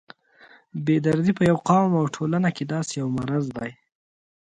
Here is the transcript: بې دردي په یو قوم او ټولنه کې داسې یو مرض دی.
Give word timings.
بې 0.85 0.95
دردي 1.05 1.33
په 1.39 1.43
یو 1.49 1.57
قوم 1.69 1.91
او 2.01 2.05
ټولنه 2.15 2.49
کې 2.55 2.63
داسې 2.73 2.93
یو 3.01 3.07
مرض 3.17 3.45
دی. 3.57 3.71